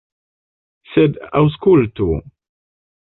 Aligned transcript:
Sed 0.95 1.21
aŭskultu! 1.41 2.09